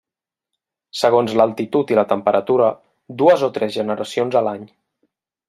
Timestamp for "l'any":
4.51-4.67